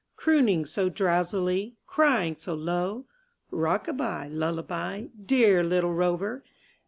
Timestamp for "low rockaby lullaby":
2.55-5.09